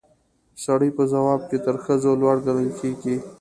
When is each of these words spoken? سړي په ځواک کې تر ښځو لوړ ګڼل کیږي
سړي 0.63 0.89
په 0.97 1.03
ځواک 1.11 1.41
کې 1.49 1.57
تر 1.65 1.75
ښځو 1.83 2.11
لوړ 2.21 2.37
ګڼل 2.45 2.69
کیږي 2.79 3.15